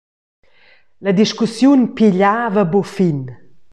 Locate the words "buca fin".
2.71-3.19